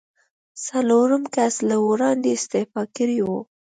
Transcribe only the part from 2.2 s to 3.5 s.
استعفا کړې وه.